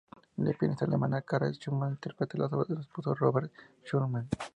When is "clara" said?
1.21-1.51